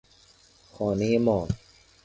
خانهی 0.73 1.17
ما 1.17 1.47